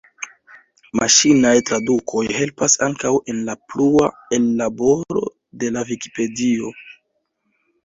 Maŝinaj 0.99 1.51
tradukoj 1.69 2.23
helpas 2.37 2.77
ankaŭ 2.87 3.13
en 3.35 3.45
la 3.51 3.57
plua 3.75 4.09
ellaboro 4.39 5.25
de 5.65 5.73
la 5.79 5.87
Vikipedio. 5.93 6.75